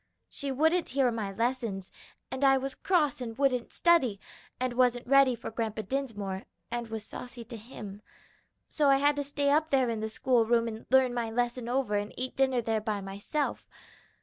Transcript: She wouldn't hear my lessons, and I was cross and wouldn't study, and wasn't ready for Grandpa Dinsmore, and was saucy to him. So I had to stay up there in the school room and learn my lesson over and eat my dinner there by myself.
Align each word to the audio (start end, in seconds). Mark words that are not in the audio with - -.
She 0.31 0.51
wouldn't 0.51 0.89
hear 0.89 1.11
my 1.11 1.31
lessons, 1.31 1.91
and 2.31 2.43
I 2.43 2.57
was 2.57 2.73
cross 2.73 3.21
and 3.21 3.37
wouldn't 3.37 3.71
study, 3.71 4.19
and 4.59 4.73
wasn't 4.73 5.05
ready 5.05 5.35
for 5.35 5.51
Grandpa 5.51 5.83
Dinsmore, 5.83 6.45
and 6.71 6.87
was 6.87 7.05
saucy 7.05 7.43
to 7.43 7.55
him. 7.55 8.01
So 8.63 8.89
I 8.89 8.97
had 8.97 9.15
to 9.17 9.23
stay 9.23 9.51
up 9.51 9.69
there 9.69 9.89
in 9.91 9.99
the 9.99 10.09
school 10.09 10.43
room 10.43 10.67
and 10.67 10.87
learn 10.89 11.13
my 11.13 11.29
lesson 11.29 11.69
over 11.69 11.97
and 11.97 12.15
eat 12.17 12.31
my 12.31 12.45
dinner 12.47 12.61
there 12.63 12.81
by 12.81 12.99
myself. 13.01 13.69